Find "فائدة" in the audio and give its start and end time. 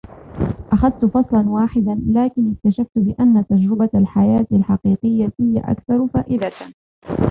6.07-6.51